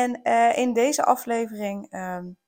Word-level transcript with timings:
En 0.00 0.20
uh, 0.22 0.58
in 0.58 0.72
deze 0.72 1.04
aflevering 1.04 1.92
um, 1.94 2.38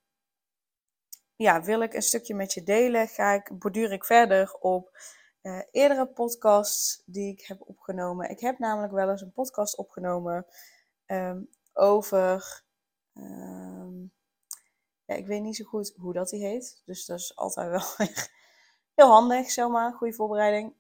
ja, 1.36 1.62
wil 1.62 1.80
ik 1.80 1.94
een 1.94 2.02
stukje 2.02 2.34
met 2.34 2.52
je 2.52 2.62
delen. 2.62 3.08
Ga 3.08 3.32
ik, 3.32 3.58
borduur 3.58 3.92
ik 3.92 4.04
verder 4.04 4.54
op 4.60 4.98
uh, 5.42 5.62
eerdere 5.70 6.06
podcasts 6.06 7.02
die 7.06 7.32
ik 7.32 7.46
heb 7.46 7.60
opgenomen. 7.60 8.30
Ik 8.30 8.40
heb 8.40 8.58
namelijk 8.58 8.92
wel 8.92 9.10
eens 9.10 9.20
een 9.20 9.32
podcast 9.32 9.76
opgenomen 9.76 10.46
um, 11.06 11.48
over. 11.72 12.62
Um, 13.14 14.12
ja, 15.04 15.14
ik 15.14 15.26
weet 15.26 15.42
niet 15.42 15.56
zo 15.56 15.64
goed 15.64 15.94
hoe 15.96 16.12
dat 16.12 16.28
die 16.28 16.46
heet. 16.46 16.82
Dus 16.84 17.06
dat 17.06 17.18
is 17.18 17.36
altijd 17.36 17.70
wel 17.70 18.06
heel 18.96 19.10
handig, 19.10 19.50
zomaar. 19.50 19.92
Goede 19.92 20.14
voorbereiding. 20.14 20.74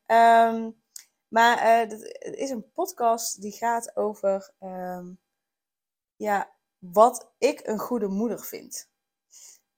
maar 1.28 1.56
uh, 1.56 1.78
het 1.90 2.34
is 2.36 2.50
een 2.50 2.72
podcast 2.72 3.40
die 3.40 3.52
gaat 3.52 3.96
over 3.96 4.54
ja, 6.22 6.52
wat 6.90 7.32
ik 7.38 7.60
een 7.66 7.78
goede 7.78 8.08
moeder 8.08 8.40
vind. 8.40 8.90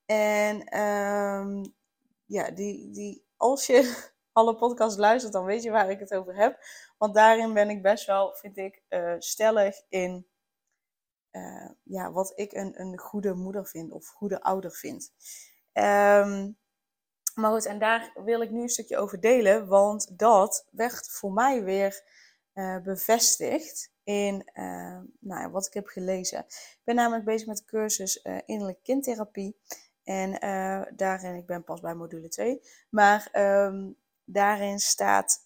En 0.06 0.80
um, 0.80 1.74
ja, 2.24 2.50
die, 2.50 2.90
die, 2.90 3.26
als 3.36 3.66
je 3.66 4.08
alle 4.32 4.56
podcasts 4.56 4.98
luistert, 4.98 5.32
dan 5.32 5.44
weet 5.44 5.62
je 5.62 5.70
waar 5.70 5.90
ik 5.90 5.98
het 5.98 6.14
over 6.14 6.36
heb. 6.36 6.58
Want 6.98 7.14
daarin 7.14 7.52
ben 7.52 7.70
ik 7.70 7.82
best 7.82 8.06
wel, 8.06 8.34
vind 8.34 8.56
ik, 8.56 8.82
uh, 8.88 9.14
stellig 9.18 9.82
in 9.88 10.26
uh, 11.32 11.70
ja, 11.82 12.12
wat 12.12 12.32
ik 12.34 12.52
een, 12.52 12.80
een 12.80 12.98
goede 12.98 13.34
moeder 13.34 13.66
vind 13.66 13.92
of 13.92 14.06
goede 14.06 14.42
ouder 14.42 14.72
vind. 14.72 15.12
Um, 15.72 16.58
maar 17.34 17.50
goed, 17.50 17.66
en 17.66 17.78
daar 17.78 18.12
wil 18.24 18.40
ik 18.40 18.50
nu 18.50 18.62
een 18.62 18.68
stukje 18.68 18.96
over 18.96 19.20
delen, 19.20 19.66
want 19.66 20.18
dat 20.18 20.68
werd 20.70 21.08
voor 21.10 21.32
mij 21.32 21.64
weer 21.64 22.02
uh, 22.54 22.78
bevestigd 22.78 23.93
in 24.04 24.50
uh, 24.54 25.00
nou 25.20 25.50
wat 25.50 25.66
ik 25.66 25.74
heb 25.74 25.86
gelezen. 25.86 26.38
Ik 26.48 26.80
ben 26.84 26.94
namelijk 26.94 27.24
bezig 27.24 27.46
met 27.46 27.56
de 27.56 27.64
cursus 27.64 28.24
uh, 28.24 28.38
innerlijke 28.44 28.82
kindtherapie. 28.82 29.56
En 30.02 30.30
uh, 30.44 30.82
daarin, 30.96 31.34
ik 31.34 31.46
ben 31.46 31.64
pas 31.64 31.80
bij 31.80 31.94
module 31.94 32.28
2, 32.28 32.60
maar 32.90 33.28
um, 33.32 33.96
daarin 34.24 34.78
staat 34.78 35.42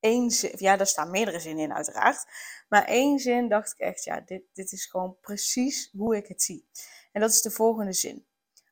één 0.00 0.30
zin, 0.30 0.52
ja, 0.56 0.76
daar 0.76 0.86
staan 0.86 1.10
meerdere 1.10 1.40
zinnen 1.40 1.64
in 1.64 1.74
uiteraard. 1.74 2.24
Maar 2.68 2.84
één 2.84 3.18
zin 3.18 3.48
dacht 3.48 3.72
ik 3.72 3.78
echt, 3.78 4.04
ja, 4.04 4.20
dit, 4.20 4.42
dit 4.52 4.72
is 4.72 4.86
gewoon 4.86 5.16
precies 5.20 5.90
hoe 5.92 6.16
ik 6.16 6.26
het 6.26 6.42
zie. 6.42 6.68
En 7.12 7.20
dat 7.20 7.30
is 7.30 7.42
de 7.42 7.50
volgende 7.50 7.92
zin. 7.92 8.26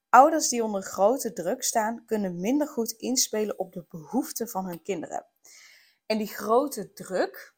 Ouders 0.09 0.49
die 0.49 0.65
onder 0.65 0.83
grote 0.83 1.33
druk 1.33 1.63
staan, 1.63 2.05
kunnen 2.07 2.41
minder 2.41 2.69
goed 2.69 2.93
inspelen 2.93 3.59
op 3.59 3.73
de 3.73 3.85
behoeften 3.89 4.49
van 4.49 4.67
hun 4.67 4.83
kinderen. 4.83 5.27
En 6.07 6.19
die 6.19 6.27
grote 6.27 6.93
druk, 6.93 7.52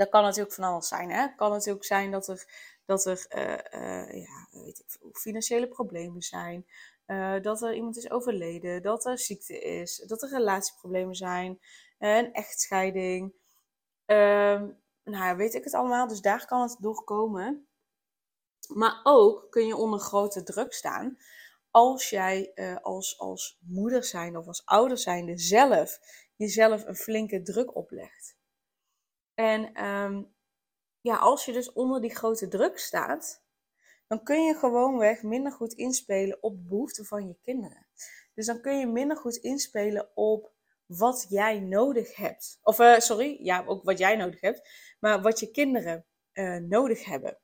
dat 0.00 0.08
kan 0.08 0.22
natuurlijk 0.22 0.54
van 0.54 0.64
alles 0.64 0.88
zijn. 0.88 1.10
Hè? 1.10 1.20
Het 1.20 1.34
kan 1.34 1.50
natuurlijk 1.50 1.84
zijn 1.84 2.10
dat 2.10 2.28
er, 2.28 2.44
dat 2.84 3.04
er 3.04 3.26
uh, 3.36 3.80
uh, 3.80 4.22
ja, 4.22 4.48
weet 4.50 4.78
ik, 4.78 5.16
financiële 5.16 5.68
problemen 5.68 6.22
zijn. 6.22 6.66
Uh, 7.06 7.40
dat 7.42 7.62
er 7.62 7.74
iemand 7.74 7.96
is 7.96 8.10
overleden. 8.10 8.82
Dat 8.82 9.04
er 9.04 9.18
ziekte 9.18 9.58
is. 9.58 10.04
Dat 10.06 10.22
er 10.22 10.28
relatieproblemen 10.28 11.14
zijn. 11.14 11.60
een 11.98 12.32
echtscheiding. 12.32 13.32
Ehm, 14.06 14.68
nou 15.04 15.24
ja, 15.24 15.36
weet 15.36 15.54
ik 15.54 15.64
het 15.64 15.74
allemaal. 15.74 16.08
Dus 16.08 16.20
daar 16.20 16.46
kan 16.46 16.62
het 16.62 16.76
door 16.78 17.04
komen. 17.04 17.66
Maar 18.68 19.00
ook 19.02 19.46
kun 19.50 19.66
je 19.66 19.76
onder 19.76 20.00
grote 20.00 20.42
druk 20.42 20.72
staan. 20.72 21.18
Als 21.70 22.10
jij 22.10 22.52
als, 22.82 23.18
als 23.18 23.58
moeder 23.60 24.04
zijn 24.04 24.36
of 24.36 24.46
als 24.46 24.64
ouder 24.64 24.98
zijnde 24.98 25.38
zelf 25.38 25.98
jezelf 26.36 26.86
een 26.86 26.96
flinke 26.96 27.42
druk 27.42 27.76
oplegt. 27.76 28.38
En 29.40 29.84
um, 29.84 30.34
ja, 31.00 31.16
als 31.16 31.44
je 31.44 31.52
dus 31.52 31.72
onder 31.72 32.00
die 32.00 32.14
grote 32.14 32.48
druk 32.48 32.78
staat, 32.78 33.44
dan 34.06 34.22
kun 34.22 34.42
je 34.42 34.54
gewoonweg 34.54 35.22
minder 35.22 35.52
goed 35.52 35.72
inspelen 35.72 36.42
op 36.42 36.56
de 36.56 36.64
behoeften 36.68 37.04
van 37.04 37.28
je 37.28 37.36
kinderen. 37.42 37.86
Dus 38.34 38.46
dan 38.46 38.60
kun 38.60 38.78
je 38.78 38.86
minder 38.86 39.16
goed 39.16 39.36
inspelen 39.36 40.16
op 40.16 40.52
wat 40.86 41.26
jij 41.28 41.60
nodig 41.60 42.16
hebt. 42.16 42.58
Of 42.62 42.78
uh, 42.78 42.98
sorry, 42.98 43.38
ja, 43.42 43.64
ook 43.66 43.84
wat 43.84 43.98
jij 43.98 44.16
nodig 44.16 44.40
hebt, 44.40 44.68
maar 44.98 45.22
wat 45.22 45.40
je 45.40 45.50
kinderen 45.50 46.06
uh, 46.32 46.56
nodig 46.56 47.04
hebben. 47.04 47.38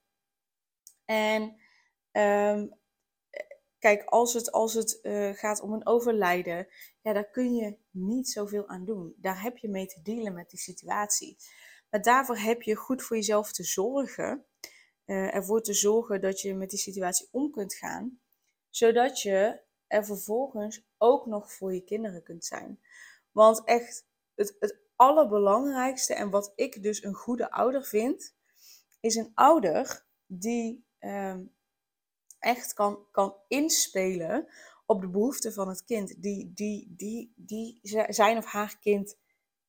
En 1.05 1.43
um, 2.13 2.79
kijk, 3.79 4.05
als 4.05 4.35
het, 4.35 4.53
als 4.53 4.75
het 4.75 4.99
uh, 5.03 5.35
gaat 5.35 5.61
om 5.61 5.73
een 5.73 5.87
overlijden, 5.87 6.69
ja, 7.01 7.13
daar 7.13 7.31
kun 7.31 7.55
je 7.55 7.79
niet 7.91 8.29
zoveel 8.29 8.69
aan 8.69 8.85
doen. 8.85 9.15
Daar 9.17 9.43
heb 9.43 9.57
je 9.57 9.69
mee 9.69 9.87
te 9.87 10.03
dealen 10.03 10.35
met 10.35 10.51
die 10.51 10.59
situatie. 10.59 11.37
Daarvoor 12.01 12.37
heb 12.37 12.63
je 12.63 12.75
goed 12.75 13.03
voor 13.03 13.17
jezelf 13.17 13.53
te 13.53 13.65
zorgen. 13.65 14.45
Uh, 15.07 15.35
ervoor 15.35 15.63
te 15.63 15.75
zorgen 15.75 16.21
dat 16.21 16.41
je 16.41 16.55
met 16.55 16.71
die 16.71 16.79
situatie 16.79 17.29
om 17.31 17.51
kunt 17.51 17.75
gaan. 17.75 18.21
Zodat 18.71 19.21
je 19.21 19.61
er 19.87 20.05
vervolgens 20.05 20.87
ook 20.99 21.27
nog 21.27 21.53
voor 21.53 21.75
je 21.75 21.85
kinderen 21.85 22.23
kunt 22.23 22.45
zijn. 22.45 22.81
Want 23.33 23.65
echt, 23.65 24.07
het, 24.35 24.57
het 24.59 24.79
allerbelangrijkste 24.97 26.15
en 26.15 26.31
wat 26.31 26.53
ik 26.55 26.83
dus 26.83 27.05
een 27.05 27.15
goede 27.15 27.51
ouder 27.51 27.85
vind, 27.85 28.35
is 29.01 29.15
een 29.15 29.31
ouder 29.35 30.05
die 30.27 30.87
um, 31.01 31.55
echt 32.39 32.73
kan, 32.75 33.07
kan 33.11 33.37
inspelen 33.49 34.49
op 34.87 35.01
de 35.01 35.09
behoeften 35.09 35.53
van 35.53 35.69
het 35.69 35.85
kind. 35.85 36.23
Die, 36.23 36.53
die, 36.55 36.95
die, 36.97 37.33
die 37.37 37.79
zijn 38.09 38.37
of 38.37 38.45
haar 38.45 38.79
kind 38.81 39.17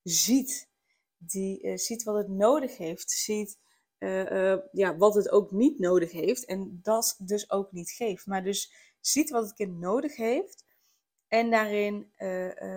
ziet 0.03 0.69
die 1.17 1.63
uh, 1.63 1.77
ziet 1.77 2.03
wat 2.03 2.15
het 2.15 2.27
nodig 2.27 2.77
heeft, 2.77 3.11
ziet 3.11 3.59
uh, 3.99 4.31
uh, 4.31 4.57
ja, 4.71 4.97
wat 4.97 5.15
het 5.15 5.29
ook 5.29 5.51
niet 5.51 5.79
nodig 5.79 6.11
heeft 6.11 6.45
en 6.45 6.79
dat 6.83 7.15
dus 7.19 7.49
ook 7.49 7.71
niet 7.71 7.91
geeft. 7.91 8.25
Maar 8.25 8.43
dus 8.43 8.73
ziet 8.99 9.29
wat 9.29 9.43
het 9.43 9.53
kind 9.53 9.79
nodig 9.79 10.15
heeft 10.15 10.65
en 11.27 11.49
daarin 11.49 12.11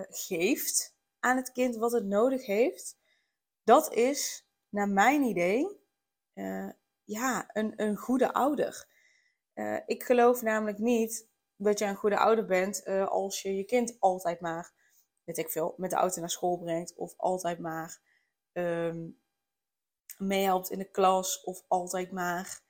geeft 0.09 0.95
aan 1.19 1.37
het 1.37 1.51
kind 1.51 1.75
wat 1.75 1.91
het 1.91 2.05
nodig 2.05 2.45
heeft. 2.45 2.97
Dat 3.63 3.93
is, 3.93 4.47
naar 4.69 4.89
mijn 4.89 5.21
idee, 5.21 5.79
ja, 7.03 7.49
een, 7.53 7.73
een 7.75 7.97
goede 7.97 8.33
ouder. 8.33 8.87
ik 9.85 10.03
geloof 10.03 10.41
namelijk 10.41 10.77
niet 10.77 11.27
dat 11.55 11.79
je 11.79 11.85
een 11.85 11.95
goede 11.95 12.17
ouder 12.17 12.45
bent 12.45 12.85
als 12.85 13.41
je 13.41 13.55
je 13.55 13.63
kind 13.63 13.95
altijd 13.99 14.39
maar, 14.39 14.73
weet 15.23 15.37
ik 15.37 15.49
veel, 15.49 15.73
met 15.77 15.89
de 15.89 15.95
auto 15.95 16.19
naar 16.19 16.29
school 16.29 16.57
brengt 16.57 16.95
of 16.95 17.13
altijd 17.17 17.59
maar 17.59 18.01
um, 18.53 19.19
meehelpt 20.17 20.69
in 20.69 20.77
de 20.77 20.91
klas 20.91 21.43
of 21.43 21.63
altijd 21.67 22.11
maar 22.11 22.61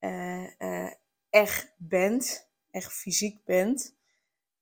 uh, 0.00 0.92
echt 1.30 1.74
bent, 1.76 2.50
echt 2.70 2.92
fysiek 2.92 3.44
bent. 3.44 3.96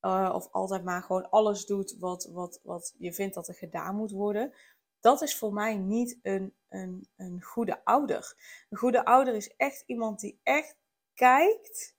Uh, 0.00 0.30
of 0.34 0.52
altijd 0.52 0.84
maar 0.84 1.02
gewoon 1.02 1.30
alles 1.30 1.66
doet 1.66 1.96
wat, 1.98 2.24
wat, 2.24 2.60
wat 2.62 2.94
je 2.98 3.12
vindt 3.12 3.34
dat 3.34 3.48
er 3.48 3.54
gedaan 3.54 3.96
moet 3.96 4.10
worden. 4.10 4.54
Dat 5.00 5.22
is 5.22 5.36
voor 5.36 5.52
mij 5.52 5.76
niet 5.76 6.18
een, 6.22 6.54
een, 6.68 7.08
een 7.16 7.42
goede 7.42 7.84
ouder. 7.84 8.36
Een 8.68 8.78
goede 8.78 9.04
ouder 9.04 9.34
is 9.34 9.56
echt 9.56 9.82
iemand 9.86 10.20
die 10.20 10.40
echt 10.42 10.76
kijkt 11.14 11.96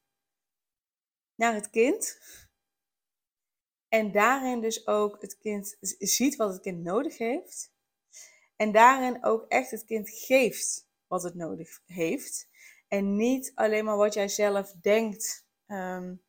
naar 1.36 1.54
het 1.54 1.70
kind. 1.70 2.20
En 3.88 4.12
daarin 4.12 4.62
dus 4.62 4.88
ook 4.88 5.22
het 5.22 5.38
kind 5.38 5.78
ziet 6.00 6.36
wat 6.36 6.54
het 6.54 6.62
kind 6.62 6.84
nodig 6.84 7.18
heeft. 7.18 7.71
En 8.62 8.72
daarin 8.72 9.24
ook 9.24 9.46
echt 9.48 9.72
het 9.72 9.86
kind 9.86 10.10
geeft 10.10 10.88
wat 11.08 11.24
het 11.24 11.36
nodig 11.36 11.80
heeft. 11.86 12.48
En 12.88 13.16
niet 13.16 13.52
alleen 13.56 13.86
maar 13.86 13.98
wat 13.98 14.14
jij 14.14 14.28
zelf 14.28 14.72
denkt. 14.82 15.46
Um, 15.68 16.22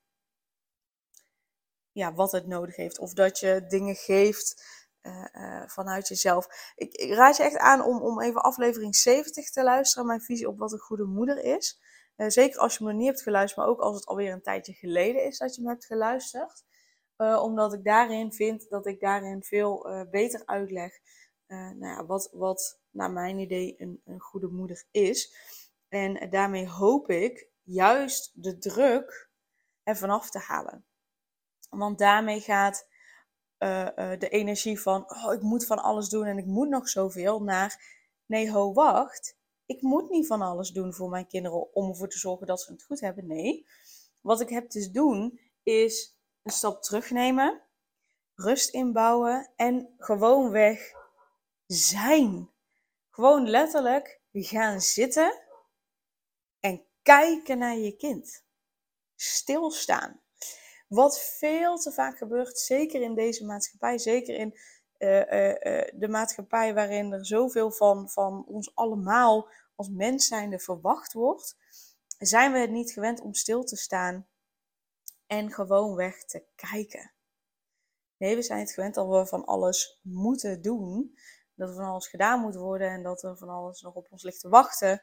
ja, 1.91 2.15
wat 2.15 2.33
het 2.33 2.47
nodig 2.47 2.77
heeft. 2.77 2.99
Of 2.99 3.13
dat 3.13 3.39
je 3.39 3.65
dingen 3.69 3.95
geeft 3.95 4.65
uh, 5.03 5.25
uh, 5.33 5.63
vanuit 5.67 6.09
jezelf. 6.09 6.73
Ik, 6.75 6.93
ik, 6.93 7.15
raad 7.15 7.37
je 7.37 7.43
echt 7.43 7.57
aan 7.57 7.85
om, 7.85 8.03
om 8.03 8.21
even 8.21 8.43
aflevering 8.43 8.97
70 8.97 9.51
te 9.51 9.63
luisteren. 9.63 10.07
Mijn 10.07 10.21
visie 10.21 10.49
op 10.49 10.59
wat 10.59 10.73
een 10.73 10.79
goede 10.79 11.05
moeder 11.05 11.45
is. 11.45 11.81
Uh, 12.17 12.29
zeker 12.29 12.61
als 12.61 12.77
je 12.77 12.85
me 12.85 12.91
nog 12.91 12.99
niet 12.99 13.09
hebt 13.09 13.23
geluisterd, 13.23 13.61
maar 13.61 13.75
ook 13.75 13.81
als 13.81 13.95
het 13.95 14.07
alweer 14.07 14.33
een 14.33 14.43
tijdje 14.43 14.73
geleden 14.73 15.25
is 15.25 15.39
dat 15.39 15.55
je 15.55 15.63
me 15.63 15.69
hebt 15.69 15.87
geluisterd. 15.87 16.65
omdat 17.17 17.73
ik 17.73 17.85
daarin 17.85 18.33
vind 18.33 18.69
dat 18.69 18.87
ik 18.87 19.01
daarin 19.01 19.43
veel 19.43 20.07
beter 20.11 20.43
uitleg 20.45 21.01
nou 21.55 21.87
ja, 21.87 22.07
wat, 22.07 22.31
wat 22.33 22.81
naar 22.91 23.11
mijn 23.11 23.39
idee 23.39 23.75
een, 23.79 24.01
een 24.05 24.21
goede 24.21 24.49
moeder 24.49 24.85
is. 24.91 25.35
En 25.89 26.31
daarmee 26.31 26.69
hoop 26.69 27.11
ik 27.11 27.49
juist 27.63 28.31
de 28.35 28.59
druk 28.59 29.31
ervan 29.83 30.11
af 30.11 30.31
te 30.31 30.39
halen. 30.39 30.85
Want 31.71 31.99
daarmee 31.99 32.41
gaat 32.41 32.87
uh, 33.59 33.87
de 34.19 34.29
energie 34.29 34.81
van, 34.81 35.11
oh, 35.11 35.33
ik 35.33 35.43
moet 35.43 35.67
van 35.67 35.79
alles 35.79 36.09
doen 36.09 36.25
en 36.25 36.39
ik 36.39 36.47
moet 36.47 36.69
nog 36.69 36.89
zoveel, 36.89 37.43
naar, 37.43 37.85
nee, 38.27 38.51
ho, 38.51 38.73
wacht. 38.73 39.37
Ik 39.67 39.83
moet 39.83 40.11
niet 40.11 40.27
van 40.27 40.43
alles 40.43 40.71
doen 40.71 40.95
voor 40.95 41.09
mijn 41.11 41.27
kinderen 41.27 41.75
om 41.75 41.89
ervoor 41.89 42.09
te 42.09 42.19
zorgen 42.19 42.47
dat 42.47 42.61
ze 42.61 42.73
het 42.73 42.83
goed 42.83 43.01
hebben. 43.01 43.27
Nee, 43.27 43.67
wat 44.21 44.41
ik 44.41 44.49
heb 44.49 44.69
te 44.69 44.91
doen 44.91 45.41
is 45.63 46.19
een 46.43 46.53
stap 46.53 46.83
terugnemen, 46.83 47.63
rust 48.35 48.71
inbouwen 48.71 49.53
en 49.57 49.95
gewoonweg 49.99 51.02
zijn. 51.73 52.51
Gewoon 53.11 53.49
letterlijk 53.49 54.21
gaan 54.33 54.81
zitten 54.81 55.41
en 56.61 56.85
kijken 57.03 57.59
naar 57.59 57.77
je 57.77 57.97
kind. 57.97 58.45
Stilstaan. 59.15 60.21
Wat 60.89 61.21
veel 61.21 61.79
te 61.79 61.93
vaak 61.93 62.19
gebeurt, 62.19 62.59
zeker 62.59 63.01
in 63.01 63.15
deze 63.15 63.45
maatschappij, 63.45 63.99
zeker 63.99 64.35
in 64.35 64.59
uh, 64.99 65.19
uh, 65.19 65.89
de 65.95 66.09
maatschappij 66.09 66.75
waarin 66.75 67.13
er 67.13 67.27
zoveel 67.27 67.73
van, 67.73 68.11
van 68.11 68.45
ons 68.47 68.75
allemaal 68.75 69.49
als 69.75 69.89
mens 69.89 70.27
zijnde 70.27 70.59
verwacht 70.59 71.13
wordt, 71.13 71.57
zijn 72.19 72.53
we 72.53 72.59
het 72.59 72.71
niet 72.71 72.93
gewend 72.93 73.21
om 73.21 73.35
stil 73.35 73.65
te 73.65 73.77
staan 73.77 74.27
en 75.27 75.53
gewoon 75.53 75.95
weg 75.95 76.25
te 76.25 76.45
kijken. 76.55 77.13
Nee, 78.17 78.37
we 78.37 78.43
zijn 78.43 78.61
het 78.61 78.73
gewend 78.73 78.95
dat 78.95 79.09
we 79.09 79.27
van 79.27 79.45
alles 79.45 79.99
moeten 80.03 80.63
doen, 80.63 81.19
dat 81.63 81.77
er 81.77 81.83
van 81.83 81.93
alles 81.93 82.09
gedaan 82.09 82.41
moet 82.41 82.55
worden 82.55 82.91
en 82.91 83.03
dat 83.03 83.23
er 83.23 83.37
van 83.37 83.49
alles 83.49 83.81
nog 83.81 83.95
op 83.95 84.07
ons 84.11 84.23
ligt 84.23 84.41
te 84.41 84.49
wachten. 84.49 85.03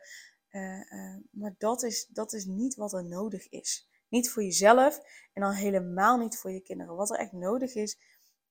maar 1.31 1.56
dat 1.57 1.83
is, 1.83 2.07
dat 2.07 2.33
is 2.33 2.45
niet 2.45 2.75
wat 2.75 2.94
er 2.94 3.06
nodig 3.06 3.50
is. 3.50 3.88
Niet 4.07 4.29
voor 4.31 4.44
jezelf 4.44 5.00
en 5.33 5.41
dan 5.41 5.51
helemaal 5.51 6.17
niet 6.17 6.38
voor 6.38 6.51
je 6.51 6.61
kinderen. 6.61 6.95
Wat 6.95 7.09
er 7.09 7.19
echt 7.19 7.31
nodig 7.31 7.75
is, 7.75 8.00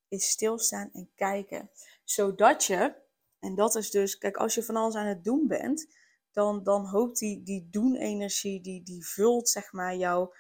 is 0.09 0.29
stilstaan 0.29 0.91
en 0.93 1.11
kijken. 1.15 1.71
Zodat 2.05 2.65
je, 2.65 2.95
en 3.39 3.55
dat 3.55 3.75
is 3.75 3.91
dus, 3.91 4.19
kijk, 4.19 4.37
als 4.37 4.55
je 4.55 4.63
van 4.63 4.77
alles 4.77 4.95
aan 4.95 5.07
het 5.07 5.25
doen 5.25 5.47
bent, 5.47 5.87
dan, 6.33 6.63
dan 6.63 6.87
hoopt 6.87 7.19
die, 7.19 7.43
die 7.43 7.69
doen-energie, 7.71 8.61
die, 8.61 8.83
die 8.83 9.07
vult 9.07 9.49
zeg 9.49 9.73
maar 9.73 9.97
jouw, 9.97 10.33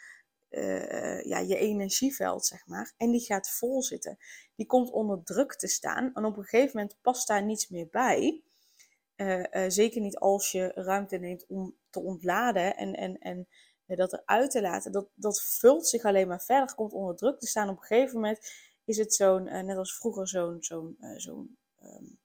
uh, 0.50 1.22
ja, 1.22 1.38
je 1.38 1.56
energieveld, 1.56 2.46
zeg 2.46 2.66
maar. 2.66 2.94
En 2.96 3.10
die 3.10 3.20
gaat 3.20 3.50
vol 3.50 3.82
zitten. 3.82 4.16
Die 4.54 4.66
komt 4.66 4.90
onder 4.90 5.22
druk 5.24 5.56
te 5.56 5.68
staan. 5.68 6.14
En 6.14 6.24
op 6.24 6.36
een 6.36 6.44
gegeven 6.44 6.70
moment 6.74 6.98
past 7.02 7.28
daar 7.28 7.44
niets 7.44 7.68
meer 7.68 7.88
bij. 7.90 8.42
Uh, 9.16 9.38
uh, 9.38 9.64
zeker 9.68 10.00
niet 10.00 10.16
als 10.16 10.52
je 10.52 10.72
ruimte 10.74 11.16
neemt 11.16 11.46
om 11.46 11.76
te 11.90 12.00
ontladen 12.00 12.76
en, 12.76 12.94
en, 12.94 13.18
en 13.18 13.48
dat 13.86 14.12
eruit 14.12 14.50
te 14.50 14.60
laten, 14.60 14.92
dat, 14.92 15.08
dat 15.14 15.42
vult 15.42 15.86
zich 15.86 16.04
alleen 16.04 16.28
maar 16.28 16.42
verder, 16.42 16.74
komt 16.74 16.92
onder 16.92 17.16
druk 17.16 17.38
te 17.38 17.46
staan. 17.46 17.68
Op 17.68 17.76
een 17.76 17.82
gegeven 17.82 18.14
moment 18.14 18.52
is 18.84 18.96
het 18.96 19.14
zo'n, 19.14 19.44
net 19.44 19.76
als 19.76 19.96
vroeger, 19.96 20.28
zo'n, 20.28 20.56
zo'n, 20.60 20.96
zo'n, 21.16 21.58
um, 21.82 22.18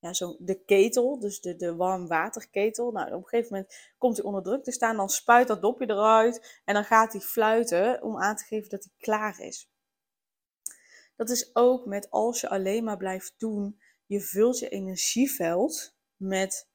ja, 0.00 0.12
zo'n, 0.12 0.36
de 0.38 0.64
ketel, 0.64 1.18
dus 1.18 1.40
de, 1.40 1.56
de 1.56 1.74
warmwaterketel. 1.74 2.90
Nou, 2.90 3.06
op 3.06 3.22
een 3.22 3.28
gegeven 3.28 3.52
moment 3.52 3.74
komt 3.98 4.16
hij 4.16 4.26
onder 4.26 4.42
druk 4.42 4.64
te 4.64 4.72
staan, 4.72 4.96
dan 4.96 5.08
spuit 5.08 5.48
dat 5.48 5.62
dopje 5.62 5.90
eruit 5.90 6.60
en 6.64 6.74
dan 6.74 6.84
gaat 6.84 7.12
hij 7.12 7.20
fluiten 7.20 8.02
om 8.02 8.18
aan 8.18 8.36
te 8.36 8.44
geven 8.44 8.70
dat 8.70 8.84
hij 8.84 8.92
klaar 8.98 9.40
is. 9.40 9.70
Dat 11.16 11.30
is 11.30 11.50
ook 11.54 11.86
met 11.86 12.10
als 12.10 12.40
je 12.40 12.48
alleen 12.48 12.84
maar 12.84 12.96
blijft 12.96 13.34
doen, 13.38 13.80
je 14.06 14.20
vult 14.20 14.58
je 14.58 14.68
energieveld 14.68 15.94
met 16.16 16.68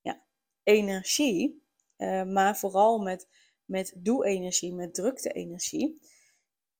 ja, 0.00 0.22
energie 0.62 1.62
uh, 1.96 2.22
maar 2.22 2.56
vooral 2.56 2.98
met, 2.98 3.28
met 3.64 3.94
doe-energie, 3.96 4.74
met 4.74 4.94
drukte-energie. 4.94 6.00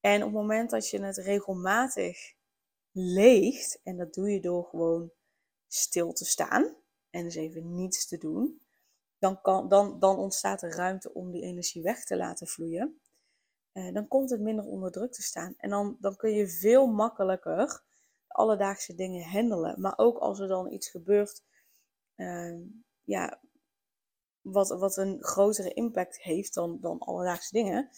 En 0.01 0.23
op 0.23 0.33
het 0.33 0.41
moment 0.41 0.71
dat 0.71 0.91
je 0.91 1.03
het 1.03 1.17
regelmatig 1.17 2.35
leegt, 2.93 3.81
en 3.83 3.97
dat 3.97 4.15
doe 4.15 4.31
je 4.31 4.41
door 4.41 4.65
gewoon 4.65 5.11
stil 5.75 6.13
te 6.13 6.25
staan 6.25 6.77
en 7.11 7.25
dus 7.25 7.35
even 7.35 7.75
niets 7.75 8.07
te 8.07 8.19
doen, 8.19 8.61
dan, 9.19 9.41
kan, 9.41 9.69
dan, 9.69 9.99
dan 9.99 10.19
ontstaat 10.19 10.63
er 10.63 10.75
ruimte 10.75 11.15
om 11.15 11.31
die 11.31 11.43
energie 11.43 11.83
weg 11.83 12.05
te 12.05 12.17
laten 12.17 12.47
vloeien. 12.47 13.01
Uh, 13.73 13.93
dan 13.93 14.09
komt 14.09 14.31
het 14.31 14.41
minder 14.41 14.65
onder 14.65 14.91
druk 14.91 15.13
te 15.13 15.23
staan. 15.23 15.55
En 15.57 15.71
dan, 15.71 15.97
dan 16.01 16.17
kun 16.17 16.31
je 16.31 16.49
veel 16.49 16.87
makkelijker 16.87 17.83
alledaagse 18.27 18.95
dingen 18.95 19.25
handelen. 19.31 19.81
Maar 19.81 19.99
ook 19.99 20.19
als 20.19 20.41
er 20.41 20.49
dan 20.49 20.73
iets 20.73 20.89
gebeurt, 20.89 21.43
uh, 22.17 22.61
ja, 23.05 23.41
wat, 24.41 24.69
wat 24.69 24.97
een 24.97 25.23
grotere 25.23 25.73
impact 25.73 26.23
heeft 26.23 26.55
dan, 26.55 26.79
dan 26.81 26.99
alledaagse 26.99 27.53
dingen. 27.53 27.91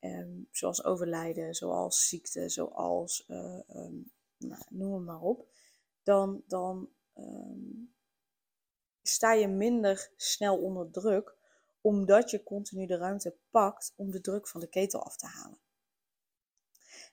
Um, 0.00 0.48
zoals 0.50 0.84
overlijden, 0.84 1.54
zoals 1.54 2.08
ziekte, 2.08 2.48
zoals 2.48 3.24
uh, 3.28 3.60
um, 3.68 4.10
nou, 4.36 4.62
noem 4.68 4.94
het 4.94 5.04
maar 5.04 5.20
op. 5.20 5.46
Dan, 6.02 6.42
dan 6.46 6.88
um, 7.16 7.94
sta 9.02 9.32
je 9.32 9.48
minder 9.48 10.10
snel 10.16 10.58
onder 10.58 10.90
druk, 10.90 11.36
omdat 11.80 12.30
je 12.30 12.42
continu 12.42 12.86
de 12.86 12.96
ruimte 12.96 13.36
pakt 13.50 13.92
om 13.96 14.10
de 14.10 14.20
druk 14.20 14.48
van 14.48 14.60
de 14.60 14.68
ketel 14.68 15.04
af 15.04 15.16
te 15.16 15.26
halen. 15.26 15.58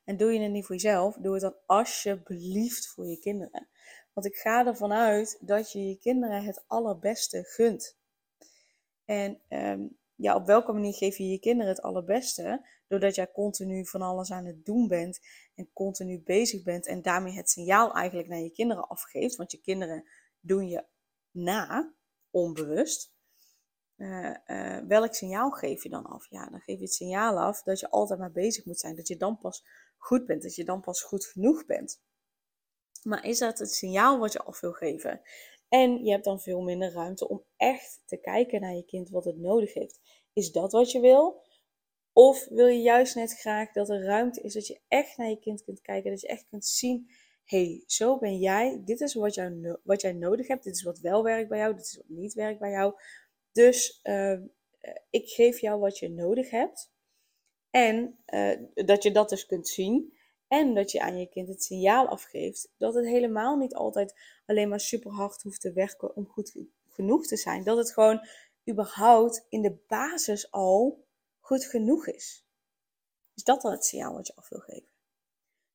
En 0.04 0.18
doe 0.18 0.34
je 0.34 0.40
het 0.40 0.52
niet 0.52 0.66
voor 0.66 0.76
jezelf, 0.76 1.16
doe 1.16 1.34
het 1.34 1.42
dan 1.42 1.56
alsjeblieft 1.66 2.88
voor 2.88 3.08
je 3.08 3.20
kinderen. 3.20 3.68
Want 4.14 4.28
ik 4.28 4.36
ga 4.36 4.66
ervan 4.66 4.92
uit 4.92 5.38
dat 5.42 5.72
je 5.72 5.88
je 5.88 5.98
kinderen 5.98 6.44
het 6.44 6.64
allerbeste 6.68 7.44
gunt. 7.44 7.98
En 9.06 9.42
ehm, 9.48 9.88
ja, 10.16 10.36
op 10.36 10.46
welke 10.46 10.72
manier 10.74 10.94
geef 10.94 11.18
je 11.18 11.30
je 11.30 11.40
kinderen 11.40 11.72
het 11.72 11.82
allerbeste? 11.82 12.68
Doordat 12.88 13.16
jij 13.16 13.32
continu 13.32 13.86
van 13.86 14.02
alles 14.02 14.32
aan 14.32 14.46
het 14.46 14.66
doen 14.66 14.88
bent 14.88 15.20
en 15.60 15.70
continu 15.74 16.22
bezig 16.24 16.64
bent 16.64 16.88
en 16.88 17.02
daarmee 17.02 17.34
het 17.34 17.50
signaal 17.50 17.94
eigenlijk 17.94 18.28
naar 18.28 18.40
je 18.40 18.52
kinderen 18.52 18.88
afgeeft. 18.88 19.36
Want 19.36 19.52
je 19.52 19.62
kinderen 19.62 20.10
doen 20.40 20.68
je 20.68 20.86
na, 21.32 21.94
onbewust. 22.30 23.14
Uh, 23.98 24.36
uh, 24.46 24.78
welk 24.88 25.14
signaal 25.14 25.50
geef 25.52 25.84
je 25.84 25.90
dan 25.90 26.06
af? 26.06 26.30
Ja, 26.30 26.50
dan 26.50 26.60
geef 26.60 26.78
je 26.78 26.84
het 26.84 26.94
signaal 26.94 27.38
af 27.38 27.64
dat 27.64 27.80
je 27.80 27.90
altijd 27.90 28.20
maar 28.20 28.32
bezig 28.32 28.66
moet 28.66 28.80
zijn. 28.80 28.96
Dat 28.96 29.08
je 29.08 29.18
dan 29.18 29.38
pas 29.38 29.66
goed 29.98 30.26
bent, 30.26 30.42
dat 30.42 30.56
je 30.56 30.64
dan 30.64 30.82
pas 30.82 31.02
goed 31.02 31.26
genoeg 31.26 31.66
bent. 31.66 32.02
Maar 33.04 33.26
is 33.26 33.40
dat 33.40 33.60
het 33.60 33.72
signaal 33.72 34.20
wat 34.20 34.34
je 34.34 34.40
af 34.40 34.60
wil 34.60 34.72
geven? 34.72 35.22
En 35.70 36.04
je 36.04 36.12
hebt 36.12 36.24
dan 36.24 36.40
veel 36.40 36.62
minder 36.62 36.92
ruimte 36.92 37.28
om 37.28 37.44
echt 37.58 38.02
te 38.06 38.18
kijken 38.18 38.62
naar 38.62 38.76
je 38.76 38.86
kind 38.86 39.10
wat 39.10 39.26
het 39.26 39.38
nodig 39.38 39.74
heeft. 39.74 40.00
Is 40.34 40.52
dat 40.52 40.72
wat 40.72 40.92
je 40.92 41.00
wil? 41.00 41.42
Of 42.20 42.48
wil 42.50 42.68
je 42.68 42.82
juist 42.82 43.16
net 43.16 43.40
graag 43.40 43.72
dat 43.72 43.90
er 43.90 44.04
ruimte 44.04 44.42
is 44.42 44.54
dat 44.54 44.68
je 44.68 44.80
echt 44.88 45.18
naar 45.18 45.30
je 45.30 45.40
kind 45.40 45.64
kunt 45.64 45.82
kijken, 45.82 46.12
dat 46.12 46.22
je 46.22 46.28
echt 46.28 46.46
kunt 46.50 46.66
zien, 46.66 47.10
hey, 47.44 47.84
zo 47.86 48.18
ben 48.18 48.38
jij, 48.38 48.82
dit 48.86 49.02
is 49.02 49.14
wat, 49.14 49.34
jou, 49.34 49.78
wat 49.84 50.02
jij 50.02 50.14
nodig 50.14 50.48
hebt, 50.48 50.64
dit 50.64 50.76
is 50.76 50.84
wat 50.84 51.00
wel 51.00 51.24
werkt 51.24 51.50
bij 51.50 51.58
jou, 51.58 51.76
dit 51.76 51.86
is 51.86 51.96
wat 51.96 52.08
niet 52.08 52.34
werkt 52.34 52.60
bij 52.60 52.72
jou. 52.72 52.94
Dus 53.52 54.00
uh, 54.04 54.40
ik 55.10 55.30
geef 55.30 55.60
jou 55.60 55.80
wat 55.80 55.98
je 55.98 56.10
nodig 56.10 56.50
hebt. 56.50 56.92
En 57.70 58.20
uh, 58.28 58.58
dat 58.74 59.04
je 59.04 59.12
dat 59.12 59.30
dus 59.30 59.46
kunt 59.46 59.68
zien. 59.68 60.14
En 60.48 60.74
dat 60.74 60.92
je 60.92 61.02
aan 61.02 61.20
je 61.20 61.30
kind 61.30 61.48
het 61.48 61.64
signaal 61.64 62.08
afgeeft 62.08 62.74
dat 62.78 62.94
het 62.94 63.06
helemaal 63.06 63.58
niet 63.58 63.76
altijd 63.76 64.14
alleen 64.46 64.70
maar 64.70 64.80
super 64.80 65.12
hard 65.12 65.42
hoeft 65.42 65.62
te 65.62 65.74
werken 65.74 66.16
om 66.16 66.28
goed 66.28 66.56
genoeg 66.88 67.28
te 67.28 67.38
zijn. 67.38 67.64
Dat 67.64 67.78
het 67.78 67.94
gewoon 67.94 68.28
überhaupt 68.70 69.46
in 69.50 69.62
de 69.62 69.78
basis 69.88 70.52
al 70.52 71.08
goed 71.50 71.66
genoeg 71.66 72.08
is. 72.08 72.46
Is 73.34 73.44
dat 73.44 73.62
dan 73.62 73.72
het 73.72 73.86
signaal 73.86 74.14
wat 74.14 74.28
je 74.28 74.36
af 74.36 74.50
wil 74.50 74.60
geven? 74.60 74.90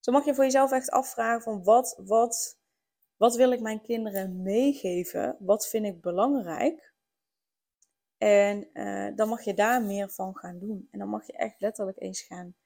Zo 0.00 0.12
mag 0.12 0.24
je 0.24 0.34
voor 0.34 0.44
jezelf 0.44 0.72
echt 0.72 0.90
afvragen 0.90 1.42
van 1.42 1.64
wat, 1.64 2.00
wat, 2.04 2.58
wat 3.16 3.36
wil 3.36 3.52
ik 3.52 3.60
mijn 3.60 3.82
kinderen 3.82 4.42
meegeven? 4.42 5.36
Wat 5.38 5.68
vind 5.68 5.86
ik 5.86 6.00
belangrijk? 6.00 6.94
En 8.18 8.70
uh, 8.72 9.16
dan 9.16 9.28
mag 9.28 9.42
je 9.42 9.54
daar 9.54 9.82
meer 9.82 10.10
van 10.10 10.36
gaan 10.36 10.58
doen. 10.58 10.88
En 10.90 10.98
dan 10.98 11.08
mag 11.08 11.26
je 11.26 11.32
echt 11.32 11.60
letterlijk 11.60 12.00
eens 12.00 12.22
gaan, 12.22 12.56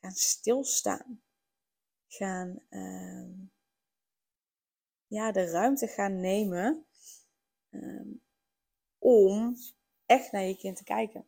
gaan 0.00 0.12
stilstaan 0.12 1.22
gaan, 2.08 2.62
uh, 2.70 3.48
ja, 5.06 5.32
de 5.32 5.50
ruimte 5.50 5.86
gaan 5.86 6.20
nemen 6.20 6.86
uh, 7.70 8.14
om 8.98 9.56
echt 10.06 10.32
naar 10.32 10.42
je 10.42 10.56
kind 10.56 10.76
te 10.76 10.84
kijken. 10.84 11.26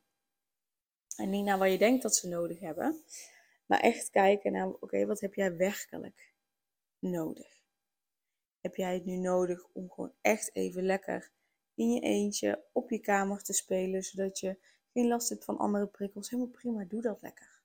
En 1.20 1.30
niet 1.30 1.44
naar 1.44 1.58
wat 1.58 1.70
je 1.70 1.78
denkt 1.78 2.02
dat 2.02 2.16
ze 2.16 2.28
nodig 2.28 2.60
hebben, 2.60 3.02
maar 3.66 3.80
echt 3.80 4.10
kijken 4.10 4.52
naar, 4.52 4.68
oké, 4.68 5.06
wat 5.06 5.20
heb 5.20 5.34
jij 5.34 5.56
werkelijk 5.56 6.32
nodig? 6.98 7.60
Heb 8.60 8.74
jij 8.74 8.94
het 8.94 9.04
nu 9.04 9.16
nodig 9.16 9.66
om 9.72 9.90
gewoon 9.90 10.12
echt 10.20 10.54
even 10.54 10.82
lekker 10.82 11.30
in 11.74 11.92
je 11.92 12.00
eentje 12.00 12.64
op 12.72 12.90
je 12.90 12.98
kamer 12.98 13.42
te 13.42 13.52
spelen, 13.52 14.02
zodat 14.02 14.38
je 14.38 14.58
geen 14.92 15.08
last 15.08 15.28
hebt 15.28 15.44
van 15.44 15.58
andere 15.58 15.86
prikkels? 15.86 16.30
Helemaal 16.30 16.52
prima, 16.52 16.84
doe 16.84 17.02
dat 17.02 17.22
lekker. 17.22 17.60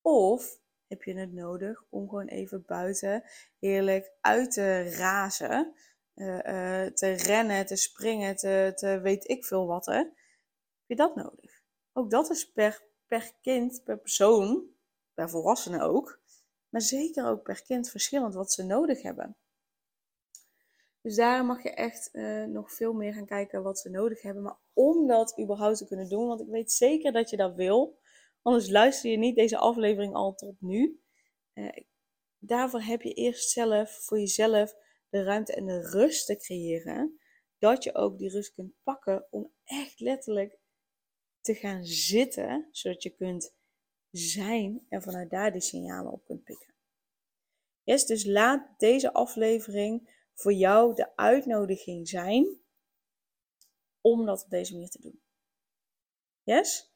Of 0.00 0.60
heb 0.86 1.02
je 1.02 1.14
het 1.14 1.32
nodig 1.32 1.84
om 1.88 2.08
gewoon 2.08 2.26
even 2.26 2.64
buiten 2.66 3.24
heerlijk 3.58 4.12
uit 4.20 4.52
te 4.52 4.82
razen. 4.82 5.74
Uh, 6.14 6.36
uh, 6.36 6.86
te 6.86 7.10
rennen, 7.10 7.66
te 7.66 7.76
springen, 7.76 8.36
te, 8.36 8.72
te 8.74 9.00
weet 9.00 9.28
ik 9.28 9.44
veel 9.44 9.66
wat 9.66 9.86
er. 9.86 10.12
je 10.86 10.96
dat 10.96 11.14
nodig? 11.16 11.59
Ook 11.92 12.10
dat 12.10 12.30
is 12.30 12.50
per, 12.50 12.82
per 13.06 13.32
kind, 13.40 13.84
per 13.84 13.98
persoon, 13.98 14.64
per 15.14 15.30
volwassene 15.30 15.82
ook, 15.82 16.20
maar 16.68 16.80
zeker 16.80 17.26
ook 17.26 17.42
per 17.42 17.62
kind 17.62 17.90
verschillend 17.90 18.34
wat 18.34 18.52
ze 18.52 18.62
nodig 18.62 19.02
hebben. 19.02 19.36
Dus 21.02 21.16
daar 21.16 21.44
mag 21.44 21.62
je 21.62 21.70
echt 21.70 22.08
uh, 22.12 22.44
nog 22.44 22.72
veel 22.72 22.92
meer 22.92 23.12
gaan 23.12 23.26
kijken 23.26 23.62
wat 23.62 23.78
ze 23.78 23.90
nodig 23.90 24.22
hebben. 24.22 24.42
Maar 24.42 24.58
om 24.72 25.06
dat 25.06 25.40
überhaupt 25.40 25.78
te 25.78 25.86
kunnen 25.86 26.08
doen, 26.08 26.26
want 26.26 26.40
ik 26.40 26.48
weet 26.48 26.72
zeker 26.72 27.12
dat 27.12 27.30
je 27.30 27.36
dat 27.36 27.54
wil, 27.54 27.98
anders 28.42 28.70
luister 28.70 29.10
je 29.10 29.16
niet 29.16 29.36
deze 29.36 29.58
aflevering 29.58 30.14
al 30.14 30.34
tot 30.34 30.60
nu. 30.60 31.00
Uh, 31.54 31.68
daarvoor 32.38 32.80
heb 32.80 33.02
je 33.02 33.12
eerst 33.12 33.50
zelf 33.50 33.90
voor 33.90 34.18
jezelf 34.18 34.74
de 35.08 35.22
ruimte 35.22 35.54
en 35.54 35.66
de 35.66 35.90
rust 35.90 36.26
te 36.26 36.36
creëren. 36.36 37.20
Dat 37.58 37.84
je 37.84 37.94
ook 37.94 38.18
die 38.18 38.30
rust 38.30 38.54
kunt 38.54 38.72
pakken 38.82 39.26
om 39.30 39.52
echt 39.64 40.00
letterlijk 40.00 40.58
te 41.52 41.60
gaan 41.60 41.84
zitten, 41.84 42.68
zodat 42.70 43.02
je 43.02 43.10
kunt 43.10 43.54
zijn 44.10 44.86
en 44.88 45.02
vanuit 45.02 45.30
daar 45.30 45.52
die 45.52 45.60
signalen 45.60 46.12
op 46.12 46.24
kunt 46.24 46.44
pikken. 46.44 46.74
Yes, 47.82 48.06
dus 48.06 48.24
laat 48.24 48.78
deze 48.78 49.12
aflevering 49.12 50.24
voor 50.34 50.52
jou 50.52 50.94
de 50.94 51.16
uitnodiging 51.16 52.08
zijn 52.08 52.60
om 54.00 54.26
dat 54.26 54.44
op 54.44 54.50
deze 54.50 54.72
manier 54.72 54.88
te 54.88 55.00
doen. 55.00 55.22
Yes? 56.42 56.92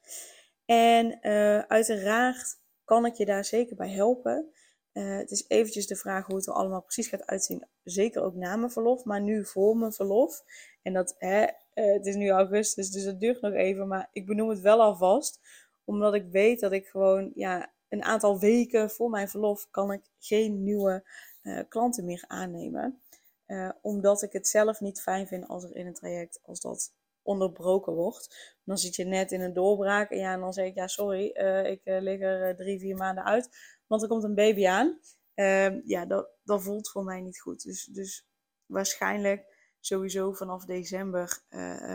En 0.64 1.18
uh, 1.22 1.58
uiteraard 1.58 2.60
kan 2.84 3.06
ik 3.06 3.14
je 3.14 3.24
daar 3.24 3.44
zeker 3.44 3.76
bij 3.76 3.90
helpen. 3.90 4.52
Uh, 4.92 5.16
het 5.16 5.30
is 5.30 5.44
eventjes 5.48 5.86
de 5.86 5.96
vraag 5.96 6.26
hoe 6.26 6.36
het 6.36 6.46
er 6.46 6.52
allemaal 6.52 6.82
precies 6.82 7.08
gaat 7.08 7.26
uitzien. 7.26 7.68
Zeker 7.82 8.22
ook 8.22 8.34
na 8.34 8.56
mijn 8.56 8.70
verlof, 8.72 9.04
maar 9.04 9.20
nu 9.20 9.46
voor 9.46 9.76
mijn 9.76 9.92
verlof. 9.92 10.42
En 10.82 10.92
dat, 10.92 11.14
hè, 11.18 11.46
uh, 11.74 11.92
het 11.92 12.06
is 12.06 12.14
nu 12.14 12.30
augustus, 12.30 12.90
dus 12.90 13.04
het 13.04 13.20
duurt 13.20 13.40
nog 13.40 13.52
even. 13.52 13.88
Maar 13.88 14.08
ik 14.12 14.26
benoem 14.26 14.48
het 14.48 14.60
wel 14.60 14.82
alvast. 14.82 15.40
Omdat 15.84 16.14
ik 16.14 16.26
weet 16.30 16.60
dat 16.60 16.72
ik 16.72 16.86
gewoon, 16.86 17.32
ja, 17.34 17.72
een 17.88 18.04
aantal 18.04 18.38
weken 18.38 18.90
voor 18.90 19.10
mijn 19.10 19.28
verlof 19.28 19.70
kan 19.70 19.92
ik 19.92 20.02
geen 20.18 20.62
nieuwe 20.62 21.04
uh, 21.42 21.60
klanten 21.68 22.04
meer 22.04 22.24
aannemen. 22.26 23.00
Uh, 23.46 23.70
omdat 23.80 24.22
ik 24.22 24.32
het 24.32 24.48
zelf 24.48 24.80
niet 24.80 25.00
fijn 25.00 25.26
vind 25.26 25.48
als 25.48 25.64
er 25.64 25.76
in 25.76 25.86
een 25.86 25.94
traject, 25.94 26.40
als 26.42 26.60
dat 26.60 26.92
onderbroken 27.22 27.92
wordt. 27.92 28.56
Dan 28.64 28.78
zit 28.78 28.96
je 28.96 29.04
net 29.04 29.32
in 29.32 29.40
een 29.40 29.52
doorbraak 29.52 30.10
en, 30.10 30.18
ja, 30.18 30.32
en 30.32 30.40
dan 30.40 30.52
zeg 30.52 30.66
ik, 30.66 30.74
ja 30.74 30.86
sorry, 30.86 31.26
ik 31.66 31.80
lig 31.84 32.20
er 32.20 32.56
drie, 32.56 32.78
vier 32.78 32.96
maanden 32.96 33.24
uit, 33.24 33.48
want 33.86 34.02
er 34.02 34.08
komt 34.08 34.24
een 34.24 34.34
baby 34.34 34.66
aan. 34.66 35.00
Ehm, 35.34 35.80
ja, 35.84 36.06
dat, 36.06 36.28
dat 36.42 36.62
voelt 36.62 36.90
voor 36.90 37.04
mij 37.04 37.20
niet 37.20 37.40
goed. 37.40 37.62
Dus, 37.62 37.84
dus 37.84 38.26
waarschijnlijk 38.66 39.53
sowieso 39.86 40.32
vanaf 40.32 40.64
december 40.64 41.42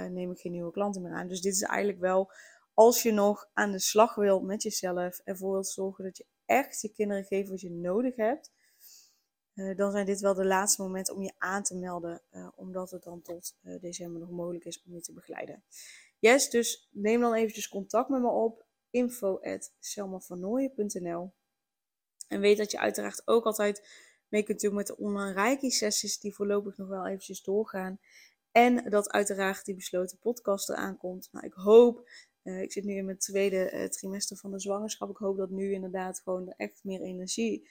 neem 0.09 0.31
ik 0.31 0.39
geen 0.39 0.51
nieuwe 0.51 0.71
klanten 0.71 1.01
meer 1.01 1.13
aan. 1.13 1.27
Dus 1.27 1.41
dit 1.41 1.53
is 1.53 1.61
eigenlijk 1.61 1.99
wel, 1.99 2.31
als 2.73 3.03
je 3.03 3.11
nog 3.11 3.49
aan 3.53 3.71
de 3.71 3.79
slag 3.79 4.15
wilt 4.15 4.43
met 4.43 4.63
jezelf, 4.63 5.19
ervoor 5.23 5.51
wilt 5.51 5.67
zorgen 5.67 6.03
dat 6.03 6.17
je 6.17 6.25
echt 6.45 6.81
je 6.81 6.89
kinderen 6.89 7.23
geeft 7.23 7.49
wat 7.49 7.61
je 7.61 7.71
nodig 7.71 8.15
hebt, 8.15 8.51
uh, 9.53 9.77
dan 9.77 9.91
zijn 9.91 10.05
dit 10.05 10.19
wel 10.19 10.33
de 10.33 10.45
laatste 10.45 10.81
momenten 10.81 11.15
om 11.15 11.21
je 11.21 11.33
aan 11.37 11.63
te 11.63 11.75
melden, 11.75 12.21
omdat 12.55 12.91
het 12.91 13.03
dan 13.03 13.21
tot 13.21 13.55
december 13.79 14.21
nog 14.21 14.29
mogelijk 14.29 14.65
is 14.65 14.83
om 14.83 14.93
je 14.93 15.01
te 15.01 15.13
begeleiden. 15.13 15.63
Yes, 16.19 16.49
dus 16.49 16.89
neem 16.91 17.21
dan 17.21 17.33
eventjes 17.33 17.69
contact 17.69 18.09
met 18.09 18.21
me 18.21 18.29
op, 18.29 18.65
info.selmavernooien.nl 18.89 21.33
En 22.27 22.39
weet 22.39 22.57
dat 22.57 22.71
je 22.71 22.79
uiteraard 22.79 23.27
ook 23.27 23.45
altijd 23.45 23.87
mee 24.29 24.43
kunt 24.43 24.59
doen 24.59 24.73
met 24.73 24.87
de 24.87 24.97
online 24.97 25.71
sessies 25.71 26.19
die 26.19 26.35
voorlopig 26.35 26.77
nog 26.77 26.87
wel 26.87 27.07
eventjes 27.07 27.43
doorgaan. 27.43 27.99
En 28.51 28.89
dat 28.89 29.11
uiteraard 29.11 29.65
die 29.65 29.75
besloten 29.75 30.19
podcast 30.19 30.69
eraan 30.69 30.97
komt. 30.97 31.29
Nou, 31.31 31.45
ik 31.45 31.53
hoop, 31.53 32.09
ik 32.43 32.71
zit 32.71 32.83
nu 32.83 32.95
in 32.95 33.05
mijn 33.05 33.17
tweede 33.17 33.87
trimester 33.89 34.37
van 34.37 34.51
de 34.51 34.59
zwangerschap, 34.59 35.09
ik 35.09 35.17
hoop 35.17 35.37
dat 35.37 35.49
nu 35.49 35.73
inderdaad 35.73 36.21
gewoon 36.21 36.53
echt 36.57 36.83
meer 36.83 37.01
energie 37.01 37.69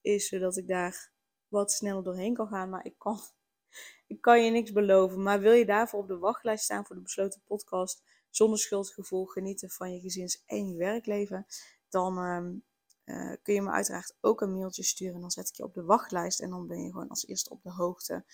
is, 0.00 0.28
zodat 0.28 0.56
ik 0.56 0.68
daar 0.68 1.10
wat 1.48 1.72
sneller 1.72 2.02
doorheen 2.02 2.34
kan 2.34 2.48
gaan. 2.48 2.70
Maar 2.70 2.84
ik 2.84 2.94
kan, 2.98 3.18
ik 4.06 4.20
kan 4.20 4.44
je 4.44 4.50
niks 4.50 4.72
beloven. 4.72 5.22
Maar 5.22 5.40
wil 5.40 5.52
je 5.52 5.66
daarvoor 5.66 6.00
op 6.00 6.08
de 6.08 6.18
wachtlijst 6.18 6.64
staan 6.64 6.86
voor 6.86 6.96
de 6.96 7.02
besloten 7.02 7.42
podcast, 7.44 8.02
zonder 8.30 8.58
schuldgevoel 8.58 9.24
genieten 9.24 9.70
van 9.70 9.94
je 9.94 10.00
gezins- 10.00 10.42
en 10.46 10.68
je 10.68 10.76
werkleven, 10.76 11.46
dan 11.88 12.18
um, 12.18 12.64
uh, 13.06 13.32
kun 13.42 13.54
je 13.54 13.62
me 13.62 13.70
uiteraard 13.70 14.16
ook 14.20 14.40
een 14.40 14.54
mailtje 14.54 14.82
sturen. 14.82 15.20
Dan 15.20 15.30
zet 15.30 15.48
ik 15.48 15.54
je 15.54 15.64
op 15.64 15.74
de 15.74 15.84
wachtlijst 15.84 16.40
en 16.40 16.50
dan 16.50 16.66
ben 16.66 16.82
je 16.82 16.90
gewoon 16.90 17.08
als 17.08 17.26
eerste 17.26 17.50
op 17.50 17.62
de 17.62 17.70
hoogte 17.70 18.24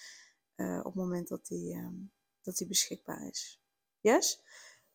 uh, 0.57 0.79
op 0.79 0.85
het 0.85 0.95
moment 0.95 1.29
dat 1.29 1.47
die, 1.47 1.77
um, 1.77 2.13
dat 2.43 2.57
die 2.57 2.67
beschikbaar 2.67 3.29
is. 3.29 3.61
Yes? 4.01 4.43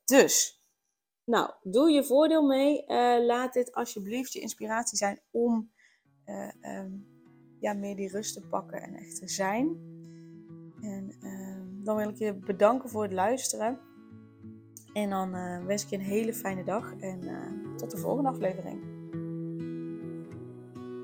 Dus, 0.06 0.62
nou, 1.24 1.52
doe 1.64 1.90
je 1.90 2.04
voordeel 2.04 2.44
mee. 2.44 2.84
Uh, 2.88 3.26
laat 3.26 3.54
dit 3.54 3.74
alsjeblieft 3.74 4.34
je 4.34 4.40
inspiratie 4.40 4.98
zijn 4.98 5.22
om 5.32 5.72
um, 6.62 7.08
ja, 7.60 7.74
meer 7.74 7.96
die 7.96 8.10
rust 8.10 8.34
te 8.34 8.48
pakken 8.48 8.82
en 8.82 8.96
echt 8.96 9.20
te 9.20 9.28
zijn. 9.28 9.68
En 10.82 11.18
uh, 11.22 11.86
dan 11.86 11.96
wil 11.96 12.10
ik 12.10 12.18
je 12.18 12.34
bedanken 12.34 12.90
voor 12.90 13.04
het 13.04 13.12
luisteren. 13.12 13.80
En 14.94 15.10
dan 15.10 15.32
wens 15.66 15.84
ik 15.84 15.90
je 15.90 15.96
een 15.96 16.02
hele 16.02 16.34
fijne 16.34 16.64
dag 16.64 16.96
en 17.00 17.22
tot 17.78 17.92
de 17.92 17.98
volgende 17.98 18.30
aflevering. 18.30 18.97